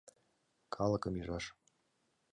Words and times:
Калыкым 0.75 1.13
ӱжаш! 1.21 1.45